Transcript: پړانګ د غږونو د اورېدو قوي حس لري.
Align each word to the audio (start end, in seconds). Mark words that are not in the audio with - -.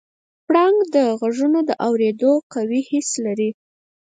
پړانګ 0.47 0.77
د 0.95 0.95
غږونو 1.19 1.59
د 1.69 1.71
اورېدو 1.87 2.31
قوي 2.53 2.81
حس 2.89 3.09
لري. 3.25 3.49